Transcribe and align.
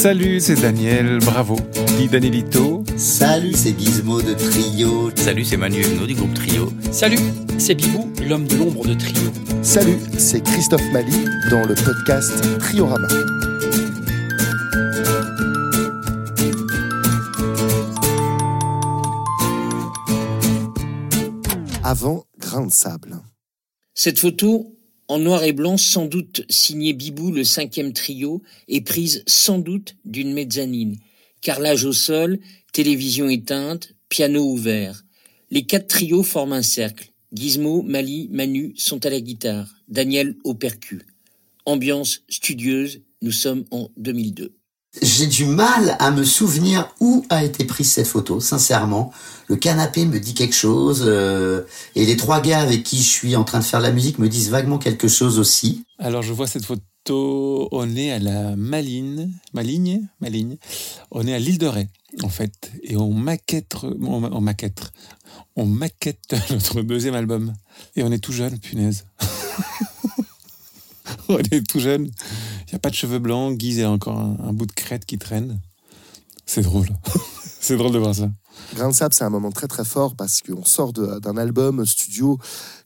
Salut, 0.00 0.40
c'est 0.40 0.58
Daniel, 0.58 1.18
bravo. 1.18 1.56
Dis 1.98 2.08
Danielito. 2.08 2.84
Salut, 2.96 3.52
c'est 3.52 3.78
Gizmo 3.78 4.22
de 4.22 4.32
Trio. 4.32 5.10
Salut, 5.14 5.44
c'est 5.44 5.58
Manu 5.58 5.82
Huguenot 5.82 6.06
du 6.06 6.14
groupe 6.14 6.32
Trio. 6.32 6.72
Salut, 6.90 7.18
c'est 7.58 7.74
Bibou, 7.74 8.10
l'homme 8.26 8.46
de 8.46 8.56
l'ombre 8.56 8.86
de 8.86 8.94
Trio. 8.94 9.30
Salut, 9.62 9.98
c'est 10.16 10.42
Christophe 10.42 10.90
Mali 10.94 11.26
dans 11.50 11.66
le 11.66 11.74
podcast 11.74 12.32
Triorama. 12.60 13.08
Avant 21.84 22.24
Grain 22.38 22.64
de 22.64 22.72
sable. 22.72 23.16
Cette 23.92 24.18
photo, 24.18 24.79
en 25.10 25.18
noir 25.18 25.42
et 25.42 25.52
blanc, 25.52 25.76
sans 25.76 26.06
doute 26.06 26.44
signée 26.48 26.92
Bibou, 26.92 27.32
le 27.32 27.42
cinquième 27.42 27.92
trio, 27.92 28.42
est 28.68 28.80
prise 28.80 29.24
sans 29.26 29.58
doute 29.58 29.96
d'une 30.04 30.32
mezzanine. 30.32 30.98
Carrelage 31.40 31.84
au 31.84 31.92
sol, 31.92 32.38
télévision 32.72 33.28
éteinte, 33.28 33.92
piano 34.08 34.44
ouvert. 34.44 35.02
Les 35.50 35.66
quatre 35.66 35.88
trios 35.88 36.22
forment 36.22 36.52
un 36.52 36.62
cercle. 36.62 37.10
Gizmo, 37.32 37.82
Mali, 37.82 38.28
Manu 38.30 38.72
sont 38.76 39.04
à 39.04 39.10
la 39.10 39.20
guitare, 39.20 39.74
Daniel 39.88 40.36
au 40.44 40.54
percu. 40.54 41.02
Ambiance 41.66 42.22
studieuse, 42.28 43.02
nous 43.20 43.32
sommes 43.32 43.64
en 43.72 43.90
2002. 43.96 44.59
J'ai 45.00 45.28
du 45.28 45.44
mal 45.44 45.96
à 46.00 46.10
me 46.10 46.24
souvenir 46.24 46.88
où 46.98 47.24
a 47.30 47.44
été 47.44 47.64
prise 47.64 47.92
cette 47.92 48.08
photo, 48.08 48.40
sincèrement. 48.40 49.12
Le 49.46 49.54
canapé 49.54 50.04
me 50.04 50.18
dit 50.18 50.34
quelque 50.34 50.54
chose, 50.54 51.04
euh, 51.06 51.62
et 51.94 52.04
les 52.04 52.16
trois 52.16 52.40
gars 52.40 52.60
avec 52.60 52.82
qui 52.82 52.96
je 52.96 53.08
suis 53.08 53.36
en 53.36 53.44
train 53.44 53.60
de 53.60 53.64
faire 53.64 53.78
la 53.78 53.92
musique 53.92 54.18
me 54.18 54.28
disent 54.28 54.50
vaguement 54.50 54.78
quelque 54.78 55.06
chose 55.06 55.38
aussi. 55.38 55.84
Alors 56.00 56.22
je 56.22 56.32
vois 56.32 56.48
cette 56.48 56.64
photo, 56.64 57.68
on 57.70 57.94
est 57.94 58.10
à 58.10 58.18
la 58.18 58.56
Maline, 58.56 59.32
Maligne, 59.54 60.08
Maligne, 60.20 60.56
on 61.12 61.24
est 61.24 61.34
à 61.34 61.38
l'île 61.38 61.58
de 61.58 61.66
Ré 61.68 61.88
en 62.24 62.28
fait, 62.28 62.72
et 62.82 62.96
on 62.96 63.12
maquette, 63.12 63.76
on, 63.82 64.24
on 65.56 65.66
maquette 65.66 66.34
notre 66.50 66.82
deuxième 66.82 67.14
album, 67.14 67.52
et 67.94 68.02
on 68.02 68.10
est 68.10 68.18
tout 68.18 68.32
jeune, 68.32 68.58
punaise. 68.58 69.04
on 71.34 71.38
est 71.38 71.66
tout 71.66 71.78
jeune, 71.78 72.04
il 72.04 72.70
n'y 72.70 72.74
a 72.74 72.78
pas 72.78 72.90
de 72.90 72.94
cheveux 72.94 73.18
blancs, 73.18 73.56
Guise 73.56 73.80
a 73.82 73.90
encore 73.90 74.18
un, 74.18 74.52
bout 74.52 74.66
de 74.66 74.72
crête 74.72 75.04
qui 75.04 75.18
traîne. 75.18 75.60
C'est 76.44 76.62
drôle, 76.62 76.88
c'est 77.60 77.76
drôle 77.76 77.92
de 77.92 77.98
voir 77.98 78.14
ça. 78.14 78.30
Grain 78.74 78.88
de 78.88 78.94
sable, 78.94 79.14
c'est 79.14 79.24
un 79.24 79.30
moment 79.30 79.52
très 79.52 79.68
très 79.68 79.84
fort 79.84 80.16
parce 80.16 80.40
qu'on 80.42 80.64
sort 80.64 80.92
d'un 80.92 81.36
album 81.36 81.86
studio 81.86 82.38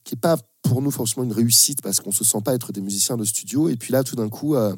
qui 0.04 0.14
n'est 0.14 0.20
pas 0.20 0.36
pour 0.62 0.82
nous 0.82 0.90
forcément 0.90 1.24
une 1.24 1.32
réussite 1.32 1.80
parce 1.82 2.00
qu'on 2.00 2.12
se 2.12 2.24
sent 2.24 2.40
pas 2.44 2.54
être 2.54 2.72
des 2.72 2.80
musiciens 2.80 3.16
de 3.16 3.24
studio. 3.24 3.68
Et 3.68 3.76
puis 3.76 3.92
là, 3.92 4.04
tout 4.04 4.16
d'un 4.16 4.28
coup, 4.28 4.54
euh, 4.54 4.74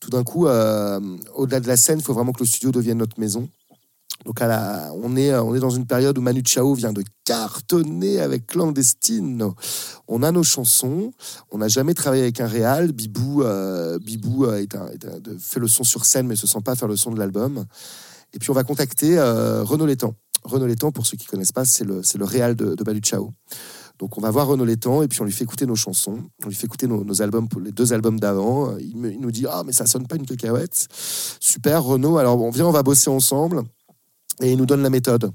tout 0.00 0.10
d'un 0.10 0.24
coup, 0.24 0.46
euh, 0.46 1.00
au-delà 1.34 1.60
de 1.60 1.68
la 1.68 1.76
scène, 1.76 1.98
il 1.98 2.04
faut 2.04 2.14
vraiment 2.14 2.32
que 2.32 2.40
le 2.40 2.46
studio 2.46 2.72
devienne 2.72 2.98
notre 2.98 3.18
maison. 3.20 3.48
Donc 4.24 4.42
à 4.42 4.92
on, 5.02 5.16
est, 5.16 5.34
on 5.34 5.54
est 5.54 5.60
dans 5.60 5.70
une 5.70 5.86
période 5.86 6.18
où 6.18 6.20
Manu 6.20 6.42
Chao 6.44 6.74
vient 6.74 6.92
de 6.92 7.02
cartonner 7.24 8.20
avec 8.20 8.46
Clandestine. 8.46 9.50
On 10.08 10.22
a 10.22 10.30
nos 10.30 10.42
chansons, 10.42 11.12
on 11.50 11.58
n'a 11.58 11.68
jamais 11.68 11.94
travaillé 11.94 12.22
avec 12.24 12.40
un 12.40 12.46
réal. 12.46 12.92
Bibou, 12.92 13.42
euh, 13.42 13.98
Bibou 13.98 14.44
euh, 14.44 14.64
un- 14.74 15.38
fait 15.38 15.60
le 15.60 15.68
son 15.68 15.84
sur 15.84 16.04
scène 16.04 16.26
mais 16.26 16.36
se 16.36 16.46
sent 16.46 16.60
pas 16.62 16.76
faire 16.76 16.88
le 16.88 16.96
son 16.96 17.12
de 17.12 17.18
l'album. 17.18 17.64
Et 18.34 18.38
puis 18.38 18.50
on 18.50 18.54
va 18.54 18.62
contacter 18.62 19.18
euh, 19.18 19.64
Renaud 19.64 19.86
Létang. 19.86 20.14
Renaud 20.44 20.66
Létang, 20.66 20.92
pour 20.92 21.06
ceux 21.06 21.16
qui 21.16 21.26
connaissent 21.26 21.52
pas, 21.52 21.64
c'est 21.64 21.84
le, 21.84 22.02
c'est 22.02 22.18
le 22.18 22.24
réal 22.24 22.54
de, 22.54 22.76
Manu 22.86 23.00
Chao. 23.02 23.32
Donc 23.98 24.16
on 24.16 24.20
va 24.20 24.30
voir 24.30 24.46
Renaud 24.46 24.64
Létang 24.64 25.02
et 25.02 25.08
puis 25.08 25.20
on 25.20 25.24
lui 25.24 25.32
fait 25.32 25.44
écouter 25.44 25.66
nos 25.66 25.76
chansons, 25.76 26.18
on 26.44 26.48
lui 26.48 26.54
fait 26.54 26.66
écouter 26.66 26.86
nos, 26.86 27.22
albums, 27.22 27.48
les 27.62 27.72
deux 27.72 27.92
albums 27.92 28.18
d'avant. 28.18 28.76
Il, 28.78 28.98
nous 28.98 29.30
dit 29.30 29.46
ah 29.48 29.62
mais 29.64 29.72
ça 29.72 29.86
sonne 29.86 30.06
pas 30.06 30.16
une 30.16 30.26
cacahuète. 30.26 30.88
Super 31.40 31.82
Renaud, 31.84 32.18
alors 32.18 32.40
on 32.40 32.50
vient, 32.50 32.66
on 32.66 32.70
va 32.70 32.82
bosser 32.82 33.10
ensemble 33.10 33.62
et 34.40 34.52
il 34.52 34.58
nous 34.58 34.66
donne 34.66 34.82
la 34.82 34.90
méthode. 34.90 35.32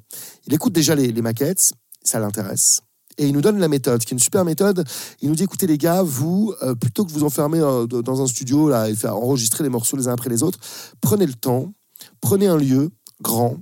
Il 0.48 0.54
écoute 0.54 0.74
déjà 0.74 0.96
les, 0.96 1.12
les 1.12 1.22
maquettes, 1.22 1.72
ça 2.04 2.20
l'intéresse. 2.20 2.82
Et 3.18 3.28
il 3.28 3.34
nous 3.34 3.42
donne 3.42 3.60
la 3.60 3.68
méthode, 3.68 4.04
qui 4.04 4.14
est 4.14 4.18
une 4.18 4.20
super 4.20 4.44
méthode. 4.44 4.84
Il 5.22 5.30
nous 5.30 5.36
dit 5.36 5.44
écoutez 5.44 5.68
les 5.68 5.78
gars, 5.78 6.04
vous 6.04 6.54
euh, 6.62 6.76
plutôt 6.76 7.06
que 7.06 7.12
vous 7.12 7.24
enfermer 7.24 7.60
euh, 7.60 7.86
dans 7.88 8.22
un 8.22 8.28
studio 8.28 8.70
là 8.70 8.90
et 8.90 8.96
faire 8.96 9.16
enregistrer 9.16 9.64
les 9.64 9.70
morceaux 9.70 9.96
les 9.96 10.08
uns 10.08 10.14
après 10.14 10.30
les 10.30 10.44
autres, 10.44 10.60
prenez 11.02 11.26
le 11.26 11.34
temps, 11.34 11.74
prenez 12.20 12.48
un 12.48 12.58
lieu 12.58 12.92
grand 13.22 13.58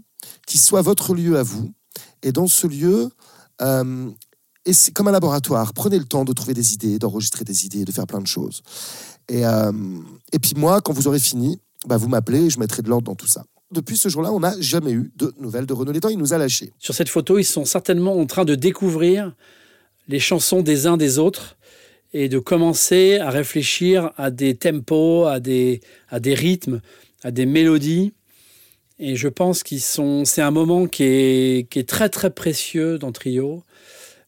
qui 0.47 0.57
soit 0.57 0.81
votre 0.81 1.13
lieu 1.13 1.38
à 1.38 1.44
vous. 1.44 1.72
Et 2.23 2.31
dans 2.31 2.47
ce 2.47 2.66
lieu, 2.66 3.09
euh, 3.62 4.09
et 4.66 4.73
c'est 4.73 4.91
comme 4.91 5.07
un 5.07 5.12
laboratoire. 5.12 5.73
Prenez 5.73 6.00
le 6.00 6.06
temps 6.06 6.25
de 6.25 6.34
trouver 6.34 6.53
des 6.53 6.73
idées, 6.73 6.97
d'enregistrer 6.97 7.44
des 7.44 7.66
idées, 7.66 7.85
de 7.85 7.91
faire 7.91 8.07
plein 8.07 8.22
de 8.22 8.28
choses. 8.28 8.62
Et, 9.28 9.41
et 9.41 10.40
puis 10.40 10.53
moi, 10.56 10.79
quand 10.79 10.94
vous 10.94 11.07
aurez 11.07 11.19
fini, 11.19 11.59
bah 11.85 11.97
vous 11.97 12.07
m'appelez 12.07 12.46
et 12.46 12.50
je 12.50 12.59
mettrai 12.59 12.81
de 12.81 12.90
l'ordre 12.90 13.03
dans 13.03 13.16
tout 13.16 13.28
ça. 13.28 13.44
Depuis 13.73 13.97
ce 13.97 14.07
jour-là, 14.07 14.31
on 14.31 14.39
n'a 14.39 14.53
jamais 14.59 14.91
eu 14.91 15.11
de 15.17 15.34
nouvelles 15.39 15.66
de 15.66 15.73
Renaud 15.73 15.91
Létang. 15.91 16.09
Il 16.09 16.19
nous 16.19 16.34
a 16.34 16.38
lâchés. 16.38 16.72
Sur 16.78 16.94
cette 16.94 17.09
photo, 17.09 17.39
ils 17.39 17.44
sont 17.44 17.66
certainement 17.66 18.17
en 18.17 18.25
train 18.25 18.45
de 18.45 18.56
découvrir 18.56 19.34
les 20.07 20.19
chansons 20.19 20.61
des 20.61 20.85
uns 20.85 20.95
des 20.95 21.17
autres 21.17 21.57
et 22.13 22.29
de 22.29 22.38
commencer 22.38 23.17
à 23.17 23.31
réfléchir 23.31 24.11
à 24.16 24.29
des 24.29 24.56
tempos, 24.56 25.25
à 25.25 25.39
des, 25.39 25.81
à 26.09 26.19
des 26.19 26.35
rythmes, 26.35 26.81
à 27.23 27.31
des 27.31 27.47
mélodies. 27.47 28.13
Et 29.00 29.16
je 29.16 29.28
pense 29.28 29.63
qu'ils 29.63 29.81
sont. 29.81 30.23
C'est 30.23 30.44
un 30.44 30.51
moment 30.51 30.85
qui 30.85 31.03
est, 31.03 31.69
qui 31.69 31.79
est 31.79 31.90
très 31.90 32.09
très 32.09 32.29
précieux 32.29 33.00
dans 33.00 33.11
Trio. 33.11 33.63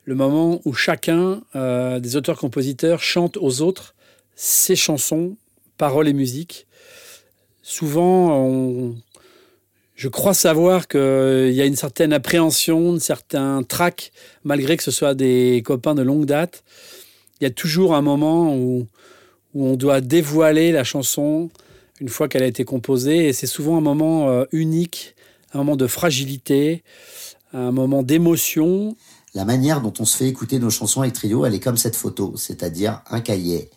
Le 0.06 0.16
moment 0.16 0.59
où 0.66 0.73
chacun 0.73 1.41
euh, 1.56 2.00
des 2.00 2.16
auteurs-compositeurs 2.16 3.01
chante 3.01 3.38
aux 3.38 3.62
autres 3.62 3.95
ses 4.35 4.75
chansons, 4.75 5.38
paroles 5.77 6.07
et 6.07 6.13
musique. 6.13 6.67
Souvent, 7.62 8.45
on, 8.45 8.95
je 9.95 10.09
crois 10.09 10.33
savoir 10.33 10.88
qu'il 10.88 11.53
y 11.53 11.61
a 11.61 11.66
une 11.66 11.75
certaine 11.75 12.11
appréhension, 12.11 12.95
un 12.95 13.00
certain 13.00 13.63
trac, 13.63 14.11
malgré 14.44 14.75
que 14.75 14.83
ce 14.83 14.91
soit 14.91 15.16
des 15.16 15.63
copains 15.66 15.95
de 15.95 16.01
longue 16.01 16.25
date. 16.25 16.63
Il 17.39 17.45
y 17.45 17.47
a 17.47 17.51
toujours 17.51 17.95
un 17.95 18.01
moment 18.01 18.56
où, 18.56 18.88
où 19.53 19.66
on 19.66 19.75
doit 19.75 20.01
dévoiler 20.01 20.72
la 20.72 20.83
chanson 20.83 21.50
une 22.01 22.09
fois 22.09 22.28
qu'elle 22.28 22.44
a 22.44 22.47
été 22.47 22.66
composée. 22.66 23.28
Et 23.28 23.33
c'est 23.33 23.47
souvent 23.47 23.78
un 23.78 23.81
moment 23.81 24.29
euh, 24.29 24.45
unique, 24.51 25.16
un 25.53 25.59
moment 25.59 25.78
de 25.78 25.88
fragilité, 25.88 26.83
un 27.53 27.72
moment 27.72 28.03
d'émotion. 28.03 28.95
La 29.33 29.45
manière 29.45 29.81
dont 29.81 29.94
on 30.00 30.06
se 30.06 30.17
fait 30.17 30.27
écouter 30.27 30.59
nos 30.59 30.69
chansons 30.69 31.01
avec 31.01 31.13
Trio, 31.13 31.45
elle 31.45 31.53
est 31.53 31.59
comme 31.59 31.77
cette 31.77 31.95
photo, 31.95 32.33
c'est-à-dire 32.35 33.01
un 33.09 33.22
cahier, 33.22 33.69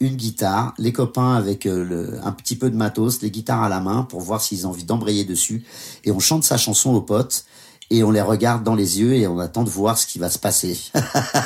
une 0.00 0.16
guitare, 0.16 0.74
les 0.78 0.92
copains 0.92 1.34
avec 1.34 1.66
euh, 1.66 1.84
le, 1.84 2.20
un 2.24 2.32
petit 2.32 2.56
peu 2.56 2.70
de 2.70 2.76
matos, 2.76 3.20
les 3.22 3.30
guitares 3.30 3.62
à 3.62 3.68
la 3.68 3.80
main 3.80 4.02
pour 4.02 4.20
voir 4.20 4.40
s'ils 4.40 4.66
ont 4.66 4.70
envie 4.70 4.84
d'embrayer 4.84 5.24
dessus, 5.24 5.64
et 6.04 6.10
on 6.10 6.18
chante 6.18 6.42
sa 6.42 6.56
chanson 6.56 6.94
aux 6.94 7.02
potes, 7.02 7.44
et 7.90 8.02
on 8.02 8.10
les 8.10 8.22
regarde 8.22 8.62
dans 8.62 8.76
les 8.76 9.00
yeux 9.00 9.14
et 9.14 9.26
on 9.26 9.38
attend 9.38 9.64
de 9.64 9.70
voir 9.70 9.98
ce 9.98 10.06
qui 10.06 10.18
va 10.18 10.30
se 10.30 10.38
passer. 10.38 10.78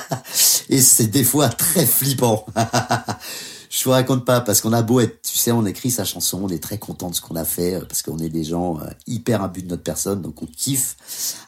et 0.68 0.80
c'est 0.80 1.06
des 1.06 1.24
fois 1.24 1.48
très 1.48 1.86
flippant. 1.86 2.44
Je 3.76 3.82
vous 3.82 3.90
raconte 3.90 4.24
pas 4.24 4.40
parce 4.40 4.60
qu'on 4.60 4.72
a 4.72 4.82
beau 4.82 5.00
être, 5.00 5.20
tu 5.22 5.36
sais, 5.36 5.50
on 5.50 5.66
écrit 5.66 5.90
sa 5.90 6.04
chanson, 6.04 6.38
on 6.44 6.48
est 6.48 6.62
très 6.62 6.78
content 6.78 7.10
de 7.10 7.14
ce 7.16 7.20
qu'on 7.20 7.34
a 7.34 7.44
fait 7.44 7.74
euh, 7.74 7.80
parce 7.80 8.02
qu'on 8.02 8.18
est 8.18 8.28
des 8.28 8.44
gens 8.44 8.78
euh, 8.78 8.84
hyper 9.08 9.42
imbus 9.42 9.64
de 9.64 9.68
notre 9.70 9.82
personne, 9.82 10.22
donc 10.22 10.40
on 10.42 10.46
kiffe 10.46 10.94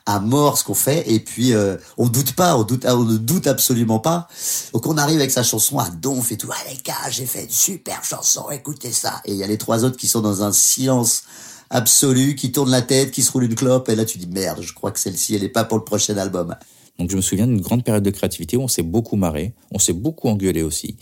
à 0.07 0.19
mort 0.19 0.59
ce 0.59 0.65
qu'on 0.65 0.75
fait 0.75 1.09
et 1.09 1.21
puis 1.21 1.55
euh, 1.55 1.77
on 1.99 2.09
doute 2.09 2.33
pas, 2.33 2.57
on 2.57 2.65
doute, 2.65 2.85
on 2.85 3.05
ne 3.05 3.17
doute 3.17 3.47
absolument 3.47 4.01
pas. 4.01 4.27
Donc 4.73 4.89
on 4.89 4.99
arrive 4.99 5.21
avec 5.21 5.31
sa 5.31 5.45
chanson 5.45 5.79
à 5.79 5.89
donf 5.89 6.33
et 6.33 6.37
tout. 6.37 6.49
Ah 6.51 6.69
les 6.69 6.79
gars, 6.83 7.11
j'ai 7.11 7.27
fait 7.27 7.45
une 7.45 7.51
super 7.51 8.03
chanson, 8.03 8.51
écoutez 8.51 8.91
ça. 8.91 9.21
Et 9.25 9.31
il 9.31 9.39
y 9.39 9.45
a 9.45 9.47
les 9.47 9.59
trois 9.59 9.85
autres 9.85 9.97
qui 9.97 10.09
sont 10.09 10.21
dans 10.21 10.43
un 10.43 10.51
silence 10.51 11.23
absolu, 11.71 12.35
qui 12.35 12.51
tournent 12.51 12.73
la 12.73 12.83
tête, 12.83 13.13
qui 13.13 13.23
se 13.23 13.31
roulent 13.31 13.45
une 13.45 13.55
clope 13.55 13.89
et 13.89 13.95
là 13.95 14.05
tu 14.05 14.19
dis 14.19 14.27
merde, 14.27 14.63
je 14.63 14.73
crois 14.75 14.91
que 14.91 14.99
celle-ci 14.99 15.37
elle 15.37 15.45
est 15.45 15.49
pas 15.49 15.63
pour 15.63 15.79
le 15.79 15.85
prochain 15.85 16.17
album. 16.17 16.57
Donc 16.99 17.11
je 17.11 17.17
me 17.17 17.21
souviens 17.21 17.47
d'une 17.47 17.61
grande 17.61 17.85
période 17.85 18.03
de 18.03 18.11
créativité 18.11 18.57
où 18.57 18.63
on 18.63 18.69
s'est 18.69 18.83
beaucoup 18.83 19.17
marré, 19.17 19.53
on 19.71 19.79
s'est 19.79 19.93
beaucoup 19.93 20.29
engueulé 20.29 20.63
aussi. 20.63 20.97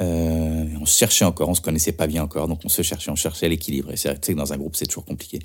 Euh, 0.00 0.66
on 0.80 0.86
se 0.86 0.98
cherchait 0.98 1.24
encore, 1.24 1.48
on 1.48 1.54
se 1.54 1.62
connaissait 1.62 1.92
pas 1.92 2.06
bien 2.06 2.22
encore, 2.22 2.46
donc 2.46 2.60
on 2.64 2.68
se 2.68 2.82
cherchait, 2.82 3.10
on 3.10 3.16
cherchait 3.16 3.48
l'équilibre. 3.48 3.90
Et 3.90 3.96
c'est 3.96 4.08
vrai 4.08 4.18
que 4.18 4.32
dans 4.32 4.52
un 4.52 4.58
groupe 4.58 4.76
c'est 4.76 4.86
toujours 4.86 5.04
compliqué. 5.04 5.38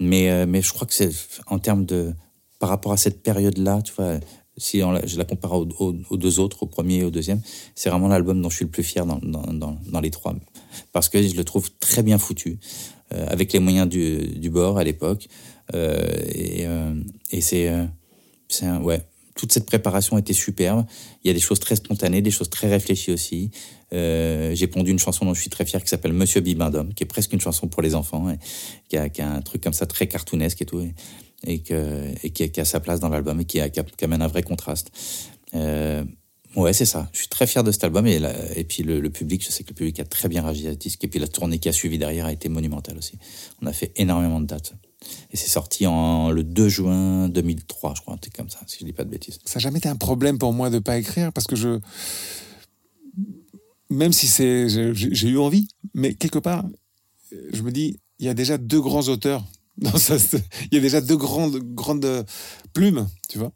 Mais 0.00 0.30
euh, 0.30 0.46
mais 0.48 0.62
je 0.62 0.72
crois 0.72 0.86
que 0.86 0.94
c'est 0.94 1.10
en 1.46 1.58
termes 1.58 1.84
de 1.84 2.14
par 2.58 2.70
rapport 2.70 2.92
à 2.92 2.96
cette 2.96 3.22
période-là, 3.22 3.82
tu 3.82 3.92
vois, 3.92 4.18
si 4.56 4.80
je 4.80 5.18
la 5.18 5.24
compare 5.24 5.52
aux, 5.52 6.16
deux 6.16 6.40
autres, 6.40 6.62
au 6.62 6.66
premier 6.66 7.00
et 7.00 7.04
au 7.04 7.10
deuxième, 7.10 7.42
c'est 7.74 7.90
vraiment 7.90 8.08
l'album 8.08 8.40
dont 8.40 8.48
je 8.48 8.56
suis 8.56 8.64
le 8.64 8.70
plus 8.70 8.82
fier 8.82 9.04
dans, 9.04 10.00
les 10.00 10.10
trois, 10.10 10.34
parce 10.92 11.10
que 11.10 11.20
je 11.20 11.36
le 11.36 11.44
trouve 11.44 11.70
très 11.78 12.02
bien 12.02 12.16
foutu, 12.16 12.58
euh, 13.12 13.26
avec 13.28 13.52
les 13.52 13.58
moyens 13.58 13.86
du, 13.86 14.48
bord 14.48 14.78
à 14.78 14.84
l'époque, 14.84 15.28
et, 15.74 16.64
et 17.30 17.40
c'est 17.42 17.70
c'est 18.48 18.64
un, 18.64 18.80
ouais, 18.80 19.02
toute 19.36 19.52
cette 19.52 19.66
préparation 19.66 20.18
était 20.18 20.32
superbe. 20.32 20.84
Il 21.22 21.28
y 21.28 21.30
a 21.30 21.34
des 21.34 21.40
choses 21.40 21.60
très 21.60 21.76
spontanées, 21.76 22.22
des 22.22 22.30
choses 22.30 22.50
très 22.50 22.68
réfléchies 22.68 23.12
aussi. 23.12 23.50
Euh, 23.92 24.54
j'ai 24.54 24.66
pondu 24.66 24.90
une 24.90 24.98
chanson 24.98 25.24
dont 25.24 25.34
je 25.34 25.40
suis 25.40 25.50
très 25.50 25.64
fier 25.64 25.82
qui 25.82 25.88
s'appelle 25.88 26.12
Monsieur 26.12 26.40
Bibendum, 26.40 26.92
qui 26.94 27.04
est 27.04 27.06
presque 27.06 27.32
une 27.32 27.40
chanson 27.40 27.68
pour 27.68 27.82
les 27.82 27.94
enfants, 27.94 28.30
et 28.30 28.38
qui, 28.88 28.96
a, 28.96 29.28
un 29.30 29.42
truc 29.42 29.62
comme 29.62 29.74
ça 29.74 29.86
très 29.86 30.08
cartoonesque 30.08 30.62
et 30.62 30.64
tout, 30.64 30.82
et, 31.46 31.60
qui, 31.60 31.72
a, 31.72 32.64
sa 32.64 32.80
place 32.80 32.98
dans 32.98 33.10
l'album 33.10 33.40
et 33.40 33.44
qui, 33.44 33.60
amène 34.02 34.22
un 34.22 34.26
vrai 34.26 34.42
contraste. 34.42 34.90
Euh, 35.54 36.02
Ouais, 36.56 36.72
c'est 36.72 36.86
ça. 36.86 37.10
Je 37.12 37.18
suis 37.18 37.28
très 37.28 37.46
fier 37.46 37.62
de 37.62 37.70
cet 37.70 37.84
album. 37.84 38.06
Et, 38.06 38.64
puis 38.64 38.82
le, 38.82 39.10
public, 39.10 39.44
je 39.44 39.50
sais 39.50 39.62
que 39.62 39.68
le 39.68 39.74
public 39.74 40.00
a 40.00 40.04
très 40.04 40.28
bien 40.28 40.42
réagi 40.42 40.66
à 40.66 40.72
ce 40.72 40.78
disque. 40.78 41.04
Et 41.04 41.08
puis 41.08 41.20
la 41.20 41.28
tournée 41.28 41.58
qui 41.58 41.68
a 41.68 41.72
suivi 41.72 41.98
derrière 41.98 42.24
a 42.24 42.32
été 42.32 42.48
monumentale 42.48 42.96
aussi. 42.96 43.18
On 43.60 43.66
a 43.66 43.74
fait 43.74 43.92
énormément 43.96 44.40
de 44.40 44.46
dates. 44.46 44.72
Et 45.30 45.36
c'est 45.36 45.48
sorti 45.48 45.86
en, 45.86 46.30
le 46.30 46.42
2 46.42 46.68
juin 46.68 47.28
2003, 47.28 47.94
je 47.94 48.00
crois, 48.00 48.14
un 48.14 48.16
truc 48.16 48.34
comme 48.34 48.50
ça, 48.50 48.60
si 48.66 48.78
je 48.80 48.84
dis 48.84 48.92
pas 48.92 49.04
de 49.04 49.10
bêtises. 49.10 49.38
Ça 49.44 49.58
n'a 49.58 49.60
jamais 49.60 49.78
été 49.78 49.88
un 49.88 49.96
problème 49.96 50.38
pour 50.38 50.52
moi 50.52 50.70
de 50.70 50.76
ne 50.76 50.80
pas 50.80 50.96
écrire 50.98 51.32
parce 51.32 51.46
que 51.46 51.56
je. 51.56 51.80
Même 53.88 54.12
si 54.12 54.26
c'est, 54.26 54.68
j'ai 54.68 55.28
eu 55.28 55.38
envie, 55.38 55.68
mais 55.94 56.14
quelque 56.14 56.40
part, 56.40 56.64
je 57.30 57.62
me 57.62 57.70
dis, 57.70 58.00
il 58.18 58.26
y 58.26 58.28
a 58.28 58.34
déjà 58.34 58.58
deux 58.58 58.80
grands 58.80 59.08
auteurs. 59.08 59.44
il 59.82 60.72
y 60.72 60.76
a 60.76 60.80
déjà 60.80 61.00
deux 61.00 61.16
grandes, 61.16 61.58
grandes 61.58 62.24
plumes, 62.72 63.06
tu 63.28 63.38
vois 63.38 63.52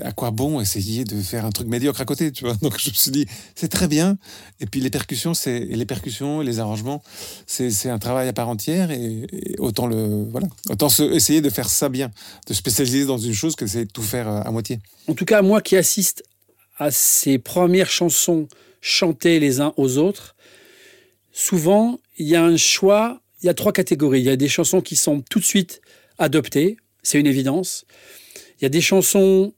à 0.00 0.12
quoi 0.12 0.30
bon 0.30 0.60
essayer 0.60 1.04
de 1.04 1.20
faire 1.20 1.44
un 1.44 1.50
truc 1.50 1.68
médiocre 1.68 2.00
à 2.00 2.04
côté, 2.04 2.32
tu 2.32 2.44
vois 2.44 2.54
Donc 2.62 2.78
je 2.78 2.90
me 2.90 2.94
suis 2.94 3.10
dit, 3.10 3.26
c'est 3.54 3.68
très 3.68 3.88
bien. 3.88 4.18
Et 4.60 4.66
puis 4.66 4.80
les 4.80 4.90
percussions, 4.90 5.34
c'est 5.34 5.60
les 5.60 5.86
percussions, 5.86 6.40
les 6.40 6.58
arrangements, 6.58 7.02
c'est 7.46 7.90
un 7.90 7.98
travail 7.98 8.28
à 8.28 8.32
part 8.32 8.48
entière 8.48 8.90
et, 8.90 9.26
autant 9.58 9.86
le 9.86 10.26
voilà, 10.30 10.46
autant 10.70 10.88
essayer 10.88 11.40
de 11.40 11.50
faire 11.50 11.68
ça 11.68 11.88
bien, 11.88 12.10
de 12.46 12.54
spécialiser 12.54 13.04
dans 13.04 13.18
une 13.18 13.34
chose 13.34 13.56
que 13.56 13.64
de 13.64 13.84
tout 13.84 14.02
faire 14.02 14.28
à, 14.28 14.50
moitié. 14.50 14.80
En 15.08 15.14
tout 15.14 15.24
cas, 15.24 15.42
moi 15.42 15.60
qui 15.60 15.76
assiste 15.76 16.24
à 16.78 16.90
ces 16.90 17.38
premières 17.38 17.90
chansons 17.90 18.48
chantées 18.80 19.40
les 19.40 19.60
uns 19.60 19.72
aux 19.76 19.98
autres, 19.98 20.34
souvent 21.32 21.98
il 22.16 22.28
y 22.28 22.36
a 22.36 22.44
un 22.44 22.56
choix. 22.56 23.20
Il 23.42 23.46
y 23.46 23.50
a 23.50 23.54
trois 23.54 23.72
catégories. 23.72 24.20
Il 24.20 24.24
y 24.24 24.30
a 24.30 24.36
des 24.36 24.48
chansons 24.48 24.80
qui 24.80 24.96
sont 24.96 25.22
tout 25.28 25.38
de 25.38 25.44
suite 25.44 25.82
adoptées, 26.18 26.78
c'est 27.02 27.20
une 27.20 27.26
évidence. 27.26 27.84
Il 28.60 28.64
y 28.64 28.66
a 28.66 28.68
des 28.68 28.80
chansons, 28.80 29.52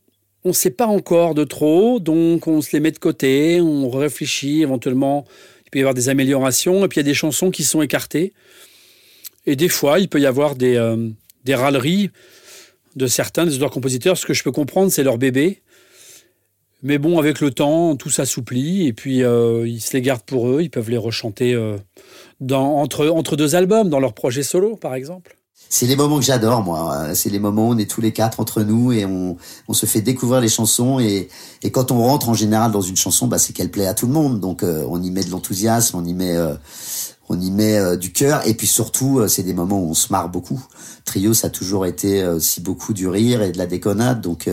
on 0.44 0.48
ne 0.48 0.54
sait 0.54 0.70
pas 0.70 0.87
encore 0.87 1.34
de 1.34 1.44
trop, 1.44 2.00
donc 2.00 2.46
on 2.46 2.62
se 2.62 2.72
les 2.72 2.81
met 2.81 2.93
de 2.93 2.98
côté, 2.98 3.60
on 3.60 3.90
réfléchit 3.90 4.62
éventuellement. 4.62 5.25
Il 5.66 5.70
peut 5.70 5.78
y 5.78 5.82
avoir 5.82 5.94
des 5.94 6.08
améliorations, 6.08 6.84
et 6.84 6.88
puis 6.88 7.00
il 7.00 7.04
y 7.04 7.06
a 7.06 7.10
des 7.10 7.14
chansons 7.14 7.50
qui 7.50 7.64
sont 7.64 7.82
écartées. 7.82 8.32
Et 9.44 9.56
des 9.56 9.69
fois, 9.69 9.98
il 9.98 10.08
peut 10.08 10.20
y 10.20 10.26
avoir 10.26 10.54
des, 10.54 10.76
euh, 10.76 11.08
des 11.44 11.54
râleries 11.54 12.10
de 12.94 13.06
certains 13.06 13.44
des 13.44 13.56
auteurs-compositeurs. 13.56 14.16
Ce 14.16 14.26
que 14.26 14.34
je 14.34 14.43
peux 14.43 14.52
comprendre, 14.52 14.90
c'est 14.90 15.02
leur 15.02 15.19
bébé. 15.19 15.62
Mais 16.82 16.99
bon, 16.99 17.19
avec 17.19 17.40
le 17.40 17.50
temps, 17.50 17.96
tout 17.96 18.10
s'assouplit 18.10 18.87
et 18.87 18.92
puis 18.92 19.22
euh, 19.22 19.66
ils 19.66 19.81
se 19.81 19.96
les 19.96 20.02
gardent 20.02 20.22
pour 20.22 20.49
eux. 20.49 20.62
Ils 20.62 20.70
peuvent 20.70 20.90
les 20.90 20.96
rechanter 20.96 21.54
euh, 21.54 21.76
entre, 22.50 23.08
entre 23.08 23.37
deux 23.37 23.54
albums, 23.54 23.88
dans 23.88 24.00
leur 24.00 24.14
projet 24.14 24.42
solo, 24.42 24.76
par 24.76 24.94
exemple 24.94 25.37
c'est 25.68 25.86
les 25.86 25.96
moments 25.96 26.18
que 26.18 26.24
j'adore, 26.24 26.62
moi. 26.62 27.14
C'est 27.14 27.30
les 27.30 27.38
moments 27.38 27.68
où 27.68 27.72
on 27.72 27.78
est 27.78 27.90
tous 27.90 28.00
les 28.00 28.12
quatre 28.12 28.40
entre 28.40 28.62
nous 28.62 28.92
et 28.92 29.04
on, 29.04 29.36
on 29.68 29.72
se 29.74 29.86
fait 29.86 30.00
découvrir 30.00 30.40
les 30.40 30.48
chansons. 30.48 31.00
Et, 31.00 31.28
et 31.62 31.70
quand 31.70 31.90
on 31.90 31.98
rentre 31.98 32.28
en 32.28 32.34
général 32.34 32.70
dans 32.70 32.80
une 32.80 32.96
chanson, 32.96 33.26
bah, 33.26 33.38
c'est 33.38 33.52
qu'elle 33.52 33.70
plaît 33.70 33.86
à 33.86 33.94
tout 33.94 34.06
le 34.06 34.12
monde. 34.12 34.40
Donc 34.40 34.62
euh, 34.62 34.86
on 34.88 35.02
y 35.02 35.10
met 35.10 35.24
de 35.24 35.30
l'enthousiasme, 35.30 35.98
on 35.98 36.04
y 36.04 36.14
met, 36.14 36.36
euh, 36.36 36.54
on 37.28 37.40
y 37.40 37.50
met 37.50 37.78
euh, 37.78 37.96
du 37.96 38.12
cœur. 38.12 38.46
Et 38.46 38.54
puis 38.54 38.66
surtout, 38.68 39.26
c'est 39.28 39.42
des 39.42 39.54
moments 39.54 39.80
où 39.80 39.90
on 39.90 39.94
se 39.94 40.12
marre 40.12 40.28
beaucoup. 40.28 40.64
Trio, 41.04 41.34
ça 41.34 41.48
a 41.48 41.50
toujours 41.50 41.86
été 41.86 42.24
aussi 42.26 42.60
beaucoup 42.60 42.92
du 42.92 43.08
rire 43.08 43.42
et 43.42 43.52
de 43.52 43.58
la 43.58 43.66
déconnade. 43.66 44.20
Donc 44.20 44.48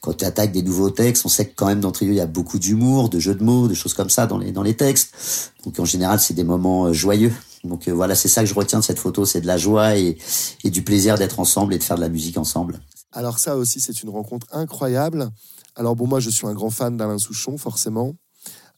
quand 0.00 0.16
tu 0.16 0.24
attaques 0.24 0.52
des 0.52 0.62
nouveaux 0.62 0.90
textes, 0.90 1.26
on 1.26 1.28
sait 1.28 1.46
que 1.46 1.52
quand 1.54 1.66
même 1.66 1.80
dans 1.80 1.92
Trio, 1.92 2.12
il 2.12 2.16
y 2.16 2.20
a 2.20 2.26
beaucoup 2.26 2.58
d'humour, 2.58 3.10
de 3.10 3.18
jeux 3.18 3.34
de 3.34 3.44
mots, 3.44 3.68
de 3.68 3.74
choses 3.74 3.92
comme 3.92 4.08
ça 4.08 4.26
dans 4.26 4.38
les, 4.38 4.52
dans 4.52 4.62
les 4.62 4.74
textes. 4.74 5.52
Donc 5.64 5.78
en 5.78 5.84
général, 5.84 6.18
c'est 6.18 6.34
des 6.34 6.44
moments 6.44 6.92
joyeux. 6.92 7.32
Donc 7.64 7.88
euh, 7.88 7.92
voilà, 7.92 8.14
c'est 8.14 8.28
ça 8.28 8.42
que 8.42 8.48
je 8.48 8.54
retiens 8.54 8.80
de 8.80 8.84
cette 8.84 8.98
photo, 8.98 9.24
c'est 9.24 9.40
de 9.40 9.46
la 9.46 9.56
joie 9.56 9.96
et, 9.96 10.18
du 10.64 10.82
plaisir 10.82 11.16
d'être 11.16 11.40
ensemble 11.40 11.74
et 11.74 11.78
de 11.78 11.84
faire 11.84 11.96
de 11.96 12.00
la 12.00 12.08
musique 12.08 12.36
ensemble. 12.36 12.80
Alors 13.12 13.38
ça 13.38 13.56
aussi, 13.56 13.80
c'est 13.80 14.02
une 14.02 14.10
rencontre 14.10 14.46
incroyable. 14.52 15.30
Alors 15.76 15.96
bon, 15.96 16.06
moi, 16.06 16.20
je 16.20 16.30
suis 16.30 16.46
un 16.46 16.54
grand 16.54 16.70
fan 16.70 16.96
d'Alain 16.96 17.18
Souchon, 17.18 17.56
forcément. 17.58 18.14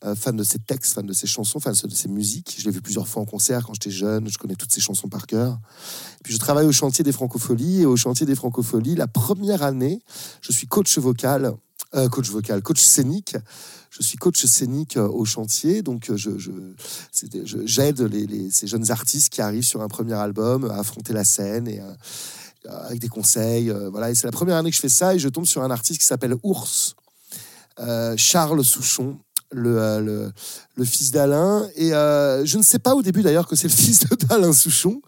Euh, 0.05 0.15
fan 0.15 0.37
de 0.37 0.45
ses 0.45 0.59
textes, 0.59 0.95
fan 0.95 1.07
de 1.07 1.15
ses 1.15 1.27
chansons, 1.27 1.61
fan 1.61 1.73
de 1.73 1.95
ses 1.95 2.09
musiques. 2.09 2.57
Je 2.59 2.65
l'ai 2.67 2.71
vu 2.71 2.83
plusieurs 2.83 3.09
fois 3.09 3.23
en 3.23 3.25
concert 3.25 3.65
quand 3.65 3.73
j'étais 3.73 3.91
jeune, 3.91 4.29
je 4.29 4.37
connais 4.37 4.57
toutes 4.57 4.73
ses 4.73 4.81
chansons 4.81 5.09
par 5.09 5.27
cœur. 5.27 5.59
Puis 6.23 6.35
je 6.35 6.39
travaille 6.39 6.67
au 6.67 6.73
chantier 6.73 7.05
des 7.05 7.13
Francopholies 7.13 7.83
et 7.83 7.87
au 7.87 7.97
chantier 7.97 8.27
des 8.27 8.35
Francopholies, 8.35 8.97
la 8.97 9.07
première 9.07 9.63
année, 9.63 10.01
je 10.43 10.53
suis 10.53 10.67
coach 10.67 10.99
vocal, 10.99 11.55
euh, 11.95 12.09
coach 12.09 12.29
vocal, 12.31 12.63
coach 12.63 12.81
scénique 12.81 13.37
je 13.97 14.03
suis 14.03 14.17
coach 14.17 14.45
scénique 14.45 14.97
euh, 14.97 15.07
au 15.07 15.25
chantier, 15.25 15.83
donc 15.83 16.11
euh, 16.11 16.17
j'aide 17.65 18.01
les, 18.01 18.51
ces 18.51 18.67
jeunes 18.67 18.91
artistes 18.91 19.33
qui 19.33 19.41
arrivent 19.41 19.65
sur 19.65 19.83
un 19.83 19.89
premier 19.89 20.15
album 20.15 20.69
à 20.69 20.79
affronter 20.79 21.13
la 21.13 21.23
scène 21.23 21.69
et 21.69 21.81
avec 22.69 22.99
des 22.99 23.09
conseils. 23.09 23.71
voilà, 23.93 24.13
c'est 24.15 24.27
la 24.27 24.33
première 24.33 24.57
année 24.57 24.71
que 24.71 24.77
je 24.77 24.81
fais 24.81 24.89
ça 24.89 25.15
et 25.15 25.21
je 25.21 25.29
tombe 25.29 25.47
sur 25.47 25.63
un 25.63 25.71
artiste 25.71 26.01
qui 26.01 26.07
s'appelle 26.07 26.35
Ours, 26.43 26.97
Charles 28.17 28.65
Souchon. 28.65 29.19
Le, 29.57 30.33
le, 30.75 30.85
fils 30.85 31.13
d'Alain. 31.13 31.69
Et 31.77 31.91
je 31.91 32.59
ne 32.59 32.63
sais 32.65 32.81
pas 32.81 32.97
au 32.97 33.03
début 33.03 33.23
d'ailleurs 33.23 33.47
que 33.47 33.55
c'est 33.55 33.69
le 33.69 33.73
fils 33.75 34.05
d'Alain 34.29 34.53
Souchon. 34.53 35.01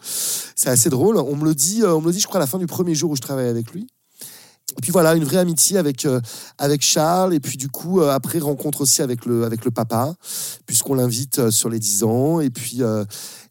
C'est 0.55 0.69
assez 0.69 0.89
drôle. 0.89 1.17
On 1.17 1.35
me 1.35 1.43
le 1.43 1.53
dit, 1.53 1.83
on 1.83 1.99
me 1.99 2.07
le 2.07 2.13
dit, 2.13 2.21
je 2.21 2.27
crois, 2.27 2.37
à 2.37 2.43
la 2.43 2.47
fin 2.47 2.57
du 2.57 2.67
premier 2.67 2.95
jour 2.95 3.11
où 3.11 3.17
je 3.17 3.21
travaille 3.21 3.49
avec 3.49 3.73
lui. 3.73 3.89
Et 4.75 4.81
puis 4.81 4.91
voilà, 4.91 5.15
une 5.15 5.23
vraie 5.23 5.37
amitié 5.37 5.77
avec, 5.77 6.05
euh, 6.05 6.19
avec 6.57 6.81
Charles. 6.81 7.33
Et 7.33 7.39
puis 7.39 7.57
du 7.57 7.69
coup, 7.69 8.01
euh, 8.01 8.11
après, 8.11 8.39
rencontre 8.39 8.81
aussi 8.81 9.01
avec 9.01 9.25
le, 9.25 9.43
avec 9.45 9.63
le 9.63 9.71
papa, 9.71 10.13
puisqu'on 10.65 10.95
l'invite 10.95 11.39
euh, 11.39 11.51
sur 11.51 11.69
les 11.69 11.79
10 11.79 12.03
ans. 12.03 12.39
Et 12.41 12.49
puis, 12.49 12.81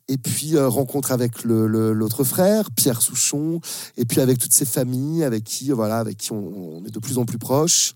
et 0.09 0.19
puis 0.19 0.57
rencontre 0.57 1.11
avec 1.11 1.43
l'autre 1.43 2.23
frère, 2.23 2.71
Pierre 2.71 3.03
Souchon. 3.03 3.61
Et 3.97 4.05
puis 4.05 4.21
avec 4.21 4.39
toutes 4.39 4.53
ses 4.53 4.67
familles, 4.67 5.25
avec 5.25 5.43
qui, 5.43 5.71
voilà, 5.71 5.99
avec 5.99 6.19
qui 6.19 6.33
on, 6.33 6.77
on 6.79 6.85
est 6.85 6.93
de 6.93 7.01
plus 7.01 7.19
en 7.19 7.25
plus 7.25 7.39
proches. 7.39 7.95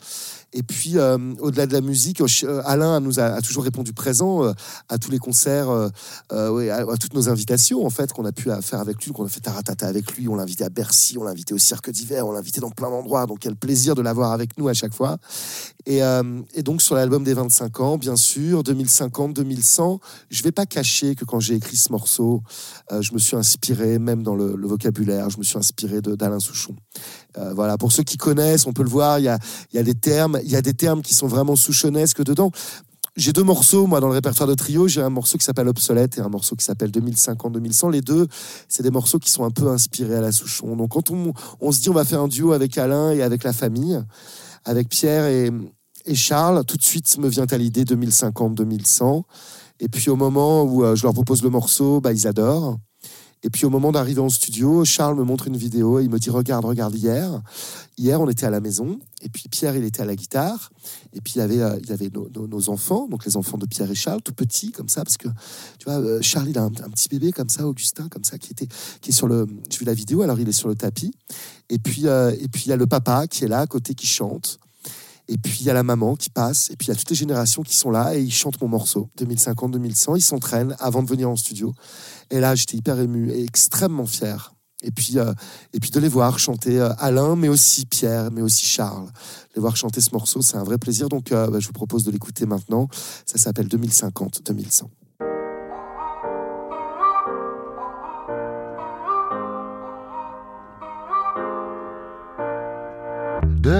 Et 0.52 0.62
puis, 0.64 0.99
euh, 0.99 1.17
au-delà 1.38 1.67
de 1.67 1.73
la 1.73 1.81
musique, 1.81 2.20
euh, 2.20 2.62
Alain 2.64 2.99
nous 3.00 3.20
a, 3.20 3.41
toujours 3.41 3.62
répondu 3.62 3.93
présent 3.93 4.44
euh, 4.44 4.52
à 4.88 4.99
tous 4.99 5.11
les 5.11 5.19
concerts, 5.19 5.70
à, 5.70 6.97
toutes 6.99 7.14
nos 7.14 7.29
invitations, 7.29 7.87
en 7.87 7.91
fait, 7.91 8.12
qu'on 8.12 8.25
a 8.25 8.32
pu 8.32 8.50
faire 8.62 8.81
avec 8.81 9.05
lui, 9.05 9.12
qu'on 9.12 9.25
a 9.25 9.29
fait 9.29 9.41
taratata 9.41 9.87
avec 9.87 10.12
lui. 10.17 10.29
On 10.29 10.35
l'a 10.35 10.43
invité 10.43 10.64
à 10.64 10.69
Bercy, 10.69 11.19
on 11.19 11.25
l'a 11.25 11.31
invité 11.31 11.55
au 11.55 11.58
Cirque 11.58 11.91
d'hiver, 11.91 12.26
on 12.26 12.32
l'a 12.32 12.41
invité 12.41 12.61
dans 12.61 12.70
plein 12.70 12.91
d'endroits. 12.91 13.26
Donc, 13.26 13.38
quel 13.41 13.55
plaisir 13.55 13.94
de 13.94 14.02
l'avoir 14.02 14.32
avec 14.32 14.58
nous 14.58 14.69
à 14.69 14.75
chaque 14.75 14.94
fois. 14.94 15.19
Et, 15.87 16.00
donc, 16.62 16.82
sur 16.82 16.94
l'album 16.94 17.23
des 17.23 17.35
25 17.35 17.81
ans, 17.81 17.96
bien 17.96 18.17
sûr, 18.17 18.62
2050, 18.62 19.35
2100, 19.35 20.00
je 20.31 20.43
vais 20.43 20.53
pas 20.53 20.67
cacher 20.67 21.14
que 21.14 21.25
quand 21.25 21.41
j'ai 21.41 21.55
écrit 21.55 21.76
ce 21.76 21.93
morceau, 21.93 22.43
je 22.91 23.12
me 23.12 23.19
suis 23.19 23.37
inspiré, 23.37 23.99
même 23.99 24.23
dans 24.23 24.35
le 24.35 24.67
vocabulaire, 24.67 25.31
je 25.31 25.38
me 25.38 25.44
suis 25.44 25.58
inspiré 25.58 26.00
d'Alain 26.00 26.41
Souchon. 26.41 26.75
Euh, 27.38 27.53
voilà, 27.55 27.79
pour 27.79 27.93
ceux 27.93 28.03
qui 28.03 28.17
connaissent, 28.17 28.67
on 28.67 28.73
peut 28.73 28.82
le 28.82 28.88
voir, 28.88 29.19
il 29.19 29.25
y 29.25 29.29
a, 29.29 29.38
y 29.73 29.79
a 29.79 29.82
des 29.82 29.94
termes, 29.94 30.41
il 30.43 30.50
y 30.50 30.56
a 30.56 30.62
des 30.62 30.75
termes 30.75 31.03
qui 31.03 31.15
sont 31.15 31.29
vraiment 31.29 31.56
souchonesques 31.56 32.23
dedans. 32.23 32.50
J'ai 33.17 33.32
deux 33.32 33.43
morceaux, 33.43 33.87
moi, 33.87 34.00
dans 34.00 34.06
le 34.06 34.15
répertoire 34.15 34.49
de 34.49 34.55
trio. 34.55 34.87
J'ai 34.87 35.03
un 35.03 35.11
morceau 35.11 35.37
qui 35.37 35.44
s'appelle 35.44 35.69
Obsolète 35.69 36.17
et 36.19 36.21
un 36.21 36.29
morceau 36.29 36.55
qui 36.55 36.65
s'appelle 36.65 36.91
2050-2100. 36.91 37.91
Les 37.91 38.01
deux, 38.01 38.27
c'est 38.69 38.82
des 38.82 38.91
morceaux 38.91 39.19
qui 39.19 39.31
sont 39.31 39.44
un 39.44 39.51
peu 39.51 39.69
inspirés 39.69 40.17
à 40.17 40.20
la 40.20 40.32
Souchon. 40.32 40.77
Donc, 40.77 40.93
quand 40.93 41.10
on, 41.10 41.32
on, 41.60 41.72
se 41.72 41.81
dit 41.81 41.91
on 41.91 41.94
va 41.94 42.05
faire 42.05 42.20
un 42.20 42.29
duo 42.29 42.53
avec 42.53 42.79
Alain 42.79 43.10
et 43.10 43.22
avec 43.22 43.43
la 43.43 43.53
famille, 43.53 44.01
avec 44.65 44.89
Pierre 44.89 45.27
et, 45.27 45.51
Charles, 46.15 46.65
tout 46.65 46.77
de 46.77 46.82
suite 46.82 47.19
me 47.19 47.29
vient 47.29 47.46
à 47.51 47.56
l'idée 47.58 47.84
2050-2100. 47.84 49.22
Et 49.81 49.89
puis, 49.89 50.08
au 50.10 50.17
moment 50.17 50.63
où 50.63 50.84
euh, 50.84 50.94
je 50.94 51.03
leur 51.03 51.13
propose 51.13 51.43
le 51.43 51.51
morceau, 51.51 52.01
bah, 52.01 52.13
ils 52.13 52.27
adorent. 52.27 52.79
Et 53.43 53.51
puis 53.51 53.65
au 53.65 53.70
moment 53.70 53.91
d'arriver 53.91 54.20
en 54.20 54.29
studio, 54.29 54.85
Charles 54.85 55.17
me 55.17 55.25
montre 55.25 55.49
une 55.49 55.56
vidéo 55.56 55.99
et 55.99 56.05
il 56.05 56.11
me 56.11 56.19
dit 56.19 56.29
regarde, 56.29 56.65
regarde 56.65 56.94
hier. 56.94 57.41
Hier, 57.97 58.20
on 58.20 58.29
était 58.29 58.44
à 58.47 58.51
la 58.51 58.61
maison 58.61 58.99
et 59.23 59.29
puis 59.29 59.44
Pierre, 59.51 59.77
il 59.77 59.85
était 59.85 60.03
à 60.03 60.05
la 60.05 60.15
guitare 60.15 60.70
et 61.15 61.20
puis 61.20 61.35
il 61.37 61.39
y 61.39 61.43
avait, 61.43 61.61
euh, 61.61 61.79
il 61.82 61.93
avait 61.93 62.11
nos, 62.11 62.69
enfants, 62.69 63.09
donc 63.09 63.25
les 63.25 63.37
enfants 63.37 63.59
de 63.59 63.67
Pierre 63.67 63.91
et 63.91 63.94
Charles, 63.94 64.23
tout 64.23 64.35
petits 64.35 64.73
comme 64.73 64.89
ça, 64.89 65.03
parce 65.05 65.17
que 65.17 65.29
tu 65.79 65.85
vois, 65.87 66.01
euh, 66.01 66.20
Charles, 66.20 66.51
il 66.51 66.59
a 66.59 66.65
un, 66.65 66.70
petit 66.70 67.09
bébé 67.09 67.32
comme 67.32 67.49
ça, 67.49 67.67
Augustin 67.67 68.09
comme 68.09 68.25
ça, 68.25 68.39
qui 68.39 68.53
était, 68.53 68.69
qui 69.01 69.11
est 69.11 69.15
sur 69.15 69.27
le, 69.27 69.47
je 69.70 69.79
vu 69.79 69.85
la 69.85 69.94
vidéo, 69.94 70.23
alors 70.23 70.39
il 70.39 70.49
est 70.49 70.53
sur 70.53 70.69
le 70.69 70.75
tapis. 70.75 71.13
Et 71.69 71.79
puis, 71.79 72.06
euh, 72.06 72.32
et 72.39 72.49
puis 72.49 72.65
il 72.67 72.69
y 72.69 72.73
a 72.73 72.77
le 72.77 72.87
papa 72.87 73.27
qui 73.27 73.44
est 73.44 73.49
là 73.49 73.61
à 73.61 73.67
côté, 73.67 73.94
qui 73.94 74.06
chante. 74.06 74.59
Et 75.32 75.39
puis 75.39 75.58
il 75.60 75.67
y 75.67 75.70
a 75.70 75.75
la 75.75 75.84
maman 75.84 76.17
qui 76.17 76.29
passe, 76.29 76.70
et 76.70 76.77
puis 76.77 76.89
il 76.89 76.91
y 76.91 76.93
a 76.93 76.96
toutes 76.96 77.08
les 77.08 77.17
générations 77.17 77.63
qui 77.63 77.77
sont 77.77 77.93
là 77.93 78.17
et 78.17 78.20
ils 78.20 78.32
chantent 78.32 78.60
mon 78.60 78.67
morceau, 78.67 79.08
2050-2100. 79.17 80.17
Ils 80.17 80.22
s'entraînent 80.22 80.75
avant 80.81 81.05
de 81.05 81.08
venir 81.08 81.31
en 81.31 81.37
studio. 81.37 81.72
Et 82.31 82.41
là, 82.41 82.56
j'étais 82.56 82.77
hyper 82.77 82.99
ému 82.99 83.31
et 83.31 83.44
extrêmement 83.44 84.06
fier. 84.06 84.53
Et 84.82 84.91
puis, 84.91 85.19
euh, 85.19 85.32
et 85.72 85.79
puis 85.79 85.91
de 85.91 86.01
les 86.01 86.08
voir 86.08 86.41
chanter 86.41 86.81
euh, 86.81 86.91
Alain, 86.99 87.37
mais 87.37 87.49
aussi 87.49 87.87
Pierre, 87.87 88.32
mais 88.32 88.43
aussi 88.43 88.67
Charles. 88.67 89.08
Les 89.55 89.60
voir 89.60 89.77
chanter 89.77 90.01
ce 90.01 90.10
morceau, 90.13 90.43
c'est 90.43 90.56
un 90.56 90.65
vrai 90.65 90.79
plaisir. 90.79 91.08
Donc, 91.08 91.31
euh, 91.31 91.49
bah, 91.49 91.60
je 91.60 91.67
vous 91.69 91.72
propose 91.75 92.03
de 92.03 92.10
l'écouter 92.10 92.44
maintenant. 92.44 92.89
Ça 93.25 93.39
s'appelle 93.39 93.69
2050-2100. 93.69 94.84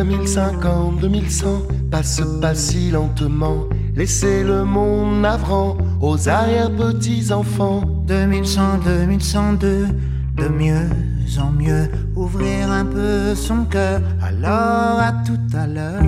2050, 0.04 1.00
2100 1.00 1.62
passe 1.90 2.23
pas 2.40 2.54
si 2.54 2.90
lentement. 2.90 3.69
Laissez 3.95 4.42
le 4.42 4.64
monde 4.64 5.21
navrant 5.21 5.76
aux 6.00 6.28
arrière-petits-enfants. 6.28 7.83
2100, 8.07 8.78
2102, 8.85 9.87
de 10.37 10.49
mieux 10.49 10.88
en 11.38 11.52
mieux, 11.52 11.88
ouvrir 12.16 12.71
un 12.71 12.85
peu 12.85 13.35
son 13.35 13.64
cœur. 13.64 14.00
Alors 14.23 14.99
à 14.99 15.12
tout 15.26 15.57
à 15.57 15.66
l'heure. 15.66 16.02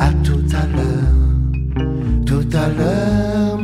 À 0.00 0.10
tout 0.24 0.44
à 0.52 0.66
l'heure, 0.74 2.24
tout 2.26 2.48
à 2.52 2.68
l'heure. 2.68 3.60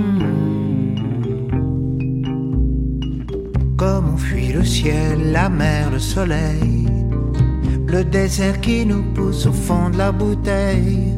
Comme 3.77 4.15
on 4.15 4.17
fuit 4.17 4.53
le 4.53 4.65
ciel, 4.65 5.33
la 5.33 5.49
mer, 5.49 5.91
le 5.91 5.99
soleil, 5.99 6.87
le 7.93 8.05
désert 8.05 8.59
qui 8.63 8.87
nous 8.87 9.03
pousse 9.03 9.45
au 9.45 9.53
fond 9.53 9.91
de 9.91 9.99
la 9.99 10.13
bouteille. 10.13 11.13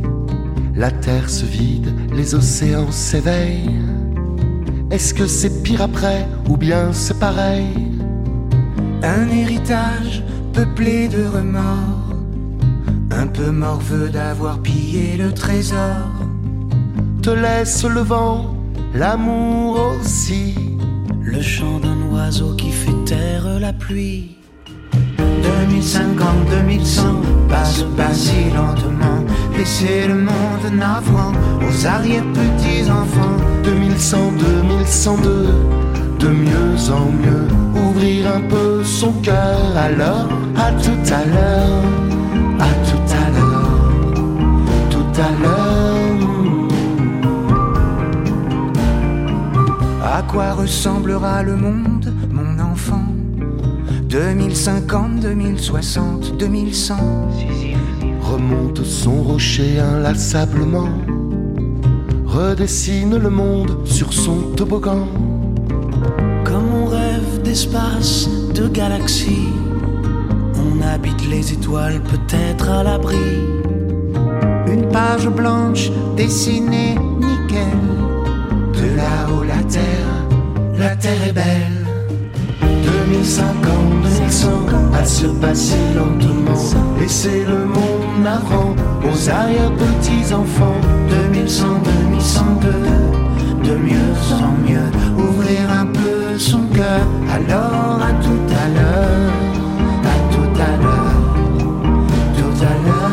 La 0.75 0.91
terre 0.91 1.31
se 1.31 1.47
vide, 1.47 1.95
les 2.13 2.35
océans 2.35 2.91
s'éveillent. 2.91 3.81
Est-ce 4.91 5.15
que 5.15 5.29
c'est 5.29 5.63
pire 5.63 5.83
après 5.83 6.27
ou 6.49 6.57
bien 6.57 6.93
c'est 6.93 7.19
pareil? 7.21 7.69
Un 9.05 9.29
héritage 9.29 10.25
peuplé 10.53 11.07
de 11.07 11.25
remords, 11.25 12.13
un 13.13 13.29
peu 13.29 13.53
morveux 13.53 14.09
d'avoir 14.09 14.59
pillé 14.59 15.17
le 15.17 15.33
trésor. 15.33 16.11
Te 17.23 17.31
laisse 17.31 17.85
le 17.85 18.01
vent, 18.01 18.53
l'amour 18.95 19.93
aussi. 20.01 20.57
Le 21.23 21.41
chant 21.41 21.79
d'un 21.79 22.03
oiseau 22.13 22.55
qui 22.55 22.71
fait 22.71 23.05
taire 23.07 23.61
la 23.61 23.73
pluie. 23.73 24.34
2050, 25.45 26.49
2100, 26.51 27.03
passe 27.49 27.85
pas 27.97 28.15
si 28.15 28.51
lentement. 28.55 29.25
Laissez 29.57 30.07
le 30.09 30.15
monde 30.15 30.67
navrant 30.73 31.33
aux 31.61 31.87
arrière-petits-enfants. 31.87 33.37
2100, 33.63 34.33
2102, 34.39 35.47
de 36.19 36.29
mieux 36.29 36.91
en 36.91 37.11
mieux. 37.11 37.49
Ouvrir 37.87 38.35
un 38.37 38.41
peu 38.41 38.83
son 38.83 39.13
cœur, 39.23 39.77
alors 39.77 40.29
à 40.57 40.73
tout 40.73 41.05
à 41.13 41.25
l'heure, 41.25 41.85
à 42.59 42.71
tout 42.89 43.09
à 43.13 43.31
l'heure, 43.37 43.81
tout 44.91 45.21
à 45.21 45.31
l'heure. 45.43 45.75
À 50.03 50.23
quoi 50.23 50.53
ressemblera 50.53 51.43
le 51.43 51.57
monde, 51.57 52.14
2050, 54.15 55.19
2060, 55.19 56.37
2100. 56.39 56.95
Remonte 58.23 58.85
son 58.85 59.25
rocher 59.25 59.81
inlassablement, 59.81 60.89
redessine 62.25 63.17
le 63.17 63.29
monde 63.29 63.85
sur 63.85 64.13
son 64.13 64.53
toboggan. 64.55 65.09
Comme 66.45 66.73
on 66.73 66.87
rêve 66.87 67.43
d'espace, 67.43 68.29
de 68.55 68.69
galaxies, 68.69 69.49
on 70.63 70.81
habite 70.81 71.29
les 71.29 71.53
étoiles 71.53 72.01
peut-être 72.01 72.69
à 72.71 72.85
l'abri. 72.85 73.19
Une 74.69 74.89
page 74.93 75.29
blanche 75.29 75.91
dessinée 76.17 76.95
nickel. 77.19 77.84
Se 85.25 85.31
passer 85.41 85.85
lentement. 85.95 86.61
Laisser 87.01 87.45
le 87.47 87.65
monde 87.65 88.23
navrant 88.23 88.75
aux 89.09 89.31
arrière-petits-enfants. 89.31 90.81
2100, 91.09 91.67
2102, 91.85 92.69
de 93.69 93.75
mieux 93.77 94.15
en 94.33 94.53
mieux, 94.67 94.91
ouvrir 95.17 95.71
un 95.71 95.87
peu 95.87 96.39
son 96.39 96.67
cœur. 96.69 97.07
Alors 97.33 98.01
à 98.03 98.13
tout 98.25 98.47
à 98.65 98.69
l'heure, 98.75 99.33
à 100.05 100.17
tout 100.35 100.55
à 100.69 100.73
l'heure, 100.83 101.21
tout 102.39 102.57
à 102.71 102.75
l'heure. 102.85 103.11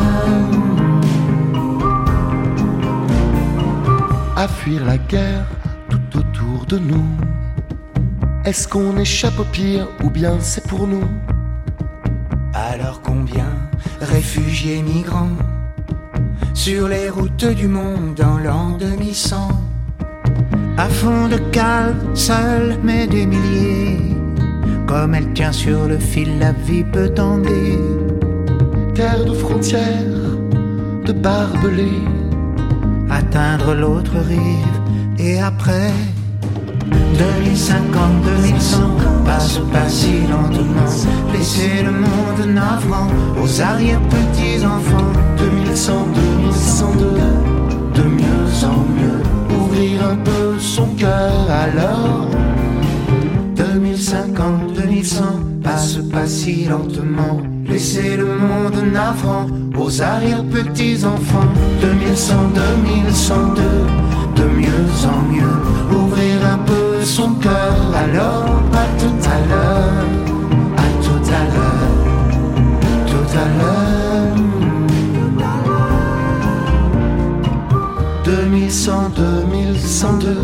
À 4.36 4.48
fuir 4.48 4.84
la 4.84 4.98
guerre 4.98 5.46
tout 5.88 6.18
autour 6.18 6.66
de 6.66 6.78
nous. 6.78 7.08
Est-ce 8.44 8.66
qu'on 8.66 8.96
échappe 8.98 9.38
au 9.38 9.44
pire 9.44 9.86
ou 10.02 10.10
bien 10.10 10.34
c'est 10.40 10.66
pour 10.66 10.86
nous? 10.86 11.04
Alors 12.72 13.02
combien 13.02 13.52
réfugiés 14.00 14.80
migrants 14.80 15.36
sur 16.54 16.88
les 16.88 17.10
routes 17.10 17.44
du 17.44 17.68
monde 17.68 18.14
dans 18.16 18.38
l'an 18.38 18.78
2100 18.78 19.48
À 20.78 20.88
fond 20.88 21.28
de 21.28 21.36
calme, 21.50 22.14
seul 22.14 22.78
mais 22.82 23.06
des 23.06 23.26
milliers 23.26 23.98
Comme 24.86 25.14
elle 25.14 25.34
tient 25.34 25.52
sur 25.52 25.86
le 25.86 25.98
fil, 25.98 26.38
la 26.38 26.52
vie 26.52 26.84
peut 26.84 27.10
tanguer 27.10 27.78
Terre 28.94 29.22
de 29.26 29.34
frontières, 29.34 30.38
de 31.04 31.12
barbelés 31.12 32.02
Atteindre 33.10 33.74
l'autre 33.74 34.16
rive 34.16 34.80
et 35.18 35.38
après 35.40 35.92
2050, 37.18 38.22
2100, 38.22 39.11
passe 39.24 39.60
pas 39.72 39.88
si 39.88 40.26
lentement. 40.30 40.90
Laissez 41.32 41.82
le 41.84 41.92
monde 41.92 42.54
navrant 42.54 43.08
aux 43.42 43.60
arrière-petits-enfants. 43.60 45.12
2100, 45.38 45.92
2102, 46.14 48.02
de 48.02 48.08
mieux 48.08 48.64
en 48.64 48.78
mieux. 48.96 49.22
Ouvrir 49.58 50.08
un 50.10 50.16
peu 50.16 50.58
son 50.58 50.86
cœur 50.96 51.32
alors. 51.50 52.28
2050, 53.56 54.74
2100, 54.74 55.24
passe 55.62 55.98
pas 56.12 56.26
si 56.26 56.64
lentement. 56.64 57.40
Laissez 57.66 58.16
le 58.16 58.26
monde 58.26 58.92
navrant 58.92 59.46
aux 59.78 60.02
arrière-petits-enfants. 60.02 61.48
2100, 61.80 62.34
2102, 62.54 63.62
de 64.36 64.48
mieux 64.48 64.88
en 65.06 65.32
mieux. 65.32 65.96
Ouvrir 65.96 66.46
un 66.52 66.58
peu 66.58 67.04
son 67.04 67.34
cœur 67.34 67.76
alors. 67.94 68.61
Tout 69.02 69.22
à 69.28 69.38
l'heure, 69.48 70.06
à 70.76 70.86
tout 71.02 71.24
à 71.28 71.42
l'heure, 71.52 71.94
tout 73.06 73.30
à 73.36 73.44
l'heure. 73.58 73.92
2100, 78.24 79.10
2102, 79.16 80.36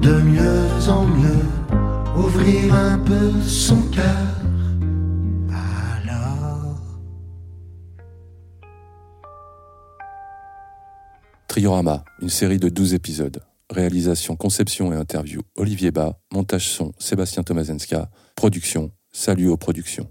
de 0.00 0.14
mieux 0.20 0.88
en 0.88 1.04
mieux. 1.04 1.44
Ouvrir 2.16 2.74
un 2.74 2.98
peu 2.98 3.30
son 3.46 3.80
cœur. 3.82 4.26
Alors? 6.02 6.74
Triorama, 11.46 12.02
une 12.20 12.30
série 12.30 12.58
de 12.58 12.68
12 12.68 12.94
épisodes. 12.94 13.40
Réalisation, 13.70 14.34
conception 14.34 14.92
et 14.92 14.96
interview 14.96 15.42
Olivier 15.56 15.92
Bas. 15.92 16.18
Montage 16.32 16.68
son 16.68 16.92
Sébastien 16.98 17.44
Tomazenska. 17.44 18.10
Production 18.34 18.90
Salut 19.12 19.48
aux 19.48 19.56
productions. 19.56 20.08